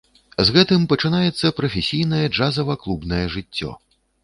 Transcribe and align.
З 0.45 0.53
гэтым 0.55 0.87
пачынаецца 0.93 1.51
прафесійнае 1.59 2.23
джазава-клубнае 2.33 3.23
жыццё. 3.37 3.71